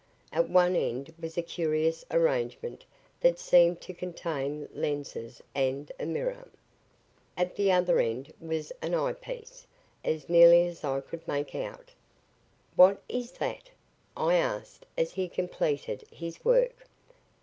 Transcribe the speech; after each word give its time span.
At 0.33 0.49
one 0.49 0.75
end 0.75 1.13
was 1.21 1.37
a 1.37 1.43
curious 1.43 2.03
arrangement 2.09 2.85
that 3.19 3.37
seemed 3.37 3.81
to 3.81 3.93
contain 3.93 4.67
lenses 4.73 5.43
and 5.53 5.91
a 5.99 6.07
mirror. 6.07 6.49
At 7.37 7.55
the 7.55 7.71
other 7.71 7.99
end 7.99 8.33
was 8.41 8.73
an 8.81 8.95
eye 8.95 9.13
piece, 9.13 9.67
as 10.03 10.27
nearly 10.27 10.65
as 10.65 10.83
I 10.83 11.01
could 11.01 11.27
make 11.27 11.53
out. 11.53 11.91
"What 12.75 12.99
is 13.07 13.33
that?" 13.33 13.69
I 14.17 14.37
asked 14.37 14.87
as 14.97 15.11
he 15.13 15.29
completed 15.29 16.03
his 16.09 16.43
work. 16.43 16.87